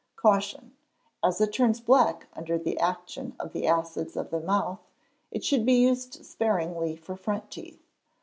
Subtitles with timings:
[0.15, 0.71] Caution.
[1.23, 4.79] As it turns black under the action of the acids of the mouth,
[5.29, 7.83] it should be used sparingly for front teeth.